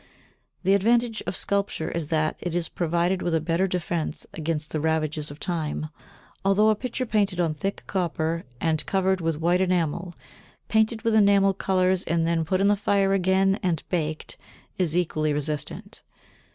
[0.63, 4.79] The advantage [of sculpture] is that it is provided with a better defence against the
[4.79, 5.89] ravages of time,
[6.43, 10.15] although a picture painted on thick copper and covered over with white enamel,
[10.69, 14.37] painted with enamel colours and then put in the fire again and baked,
[14.79, 16.01] is equally resistant.